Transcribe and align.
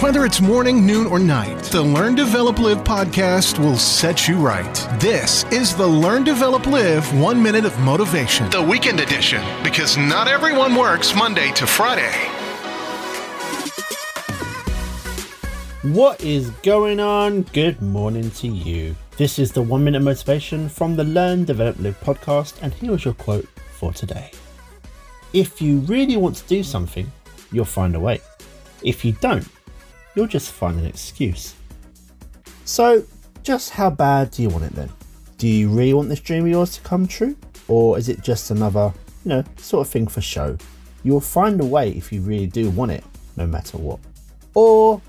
Whether 0.00 0.24
it's 0.24 0.40
morning, 0.40 0.86
noon, 0.86 1.06
or 1.06 1.18
night, 1.18 1.62
the 1.64 1.82
Learn, 1.82 2.14
Develop, 2.14 2.58
Live 2.58 2.78
podcast 2.84 3.58
will 3.58 3.76
set 3.76 4.26
you 4.26 4.38
right. 4.38 4.74
This 4.98 5.44
is 5.52 5.76
the 5.76 5.86
Learn, 5.86 6.24
Develop, 6.24 6.64
Live 6.66 7.12
One 7.20 7.42
Minute 7.42 7.66
of 7.66 7.78
Motivation, 7.80 8.48
the 8.48 8.62
weekend 8.62 8.98
edition, 8.98 9.42
because 9.62 9.98
not 9.98 10.26
everyone 10.26 10.74
works 10.74 11.14
Monday 11.14 11.52
to 11.52 11.66
Friday. 11.66 12.10
What 15.82 16.24
is 16.24 16.48
going 16.62 16.98
on? 16.98 17.42
Good 17.52 17.82
morning 17.82 18.30
to 18.30 18.48
you. 18.48 18.96
This 19.18 19.38
is 19.38 19.52
the 19.52 19.60
One 19.60 19.84
Minute 19.84 20.00
Motivation 20.00 20.70
from 20.70 20.96
the 20.96 21.04
Learn, 21.04 21.44
Develop, 21.44 21.78
Live 21.78 22.00
podcast, 22.00 22.54
and 22.62 22.72
here 22.72 22.94
is 22.94 23.04
your 23.04 23.12
quote 23.12 23.46
for 23.72 23.92
today. 23.92 24.30
If 25.34 25.60
you 25.60 25.80
really 25.80 26.16
want 26.16 26.36
to 26.36 26.46
do 26.46 26.62
something, 26.62 27.12
you'll 27.52 27.66
find 27.66 27.94
a 27.94 28.00
way. 28.00 28.22
If 28.82 29.04
you 29.04 29.12
don't, 29.12 29.46
you'll 30.14 30.26
just 30.26 30.52
find 30.52 30.78
an 30.78 30.86
excuse. 30.86 31.54
So, 32.64 33.04
just 33.42 33.70
how 33.70 33.90
bad 33.90 34.30
do 34.30 34.42
you 34.42 34.48
want 34.48 34.64
it 34.64 34.72
then? 34.74 34.90
Do 35.38 35.48
you 35.48 35.68
really 35.70 35.94
want 35.94 36.08
this 36.08 36.20
dream 36.20 36.44
of 36.44 36.50
yours 36.50 36.74
to 36.76 36.80
come 36.82 37.06
true? 37.06 37.36
Or 37.68 37.98
is 37.98 38.08
it 38.08 38.20
just 38.20 38.50
another, 38.50 38.92
you 39.24 39.28
know, 39.30 39.44
sort 39.56 39.86
of 39.86 39.92
thing 39.92 40.06
for 40.06 40.20
show? 40.20 40.56
You'll 41.02 41.20
find 41.20 41.60
a 41.60 41.64
way 41.64 41.90
if 41.90 42.12
you 42.12 42.20
really 42.20 42.46
do 42.46 42.70
want 42.70 42.90
it, 42.90 43.04
no 43.36 43.46
matter 43.46 43.78
what. 43.78 43.98
Or 44.54 45.00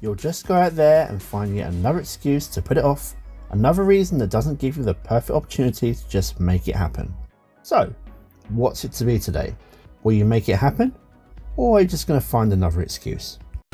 you'll 0.00 0.14
just 0.14 0.46
go 0.46 0.54
out 0.54 0.76
there 0.76 1.08
and 1.08 1.22
find 1.22 1.56
yet 1.56 1.72
another 1.72 1.98
excuse 1.98 2.46
to 2.48 2.62
put 2.62 2.78
it 2.78 2.84
off, 2.84 3.14
another 3.50 3.84
reason 3.84 4.18
that 4.18 4.30
doesn't 4.30 4.60
give 4.60 4.76
you 4.76 4.84
the 4.84 4.94
perfect 4.94 5.30
opportunity 5.30 5.94
to 5.94 6.08
just 6.08 6.38
make 6.38 6.68
it 6.68 6.76
happen. 6.76 7.12
So, 7.62 7.92
what's 8.50 8.84
it 8.84 8.92
to 8.92 9.04
be 9.04 9.18
today? 9.18 9.56
Will 10.02 10.12
you 10.12 10.24
make 10.24 10.48
it 10.48 10.56
happen? 10.56 10.94
Or 11.56 11.78
are 11.78 11.80
you 11.80 11.88
just 11.88 12.06
going 12.06 12.20
to 12.20 12.26
find 12.26 12.52
another 12.52 12.80
excuse? 12.80 13.38